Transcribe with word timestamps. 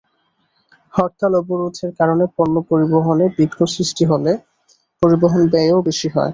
হরতাল-অবরোধের 0.93 1.91
কারণে 1.99 2.25
পণ্য 2.35 2.55
পরিবহনে 2.69 3.25
বিঘ্ন 3.37 3.59
সৃষ্টি 3.75 4.03
হলে 4.11 4.31
পরিবহন 5.01 5.41
ব্যয়ও 5.51 5.79
বেশি 5.87 6.07
হয়। 6.15 6.29